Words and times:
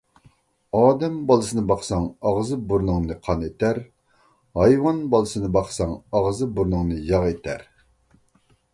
ئادەم 0.77 1.19
بالىسىنى 1.31 1.63
باقساڭ 1.71 2.07
ئاغزى-بۇرنۇڭنى 2.29 3.19
قان 3.29 3.45
ئېتەر، 3.49 3.83
ھايۋان 4.63 5.05
بالىسىنى 5.15 5.55
باقساڭ 5.59 5.97
ئاغزى-بۇرنۇڭنى 6.21 7.03
ياغ 7.15 7.33
ئېتەر. 7.33 7.67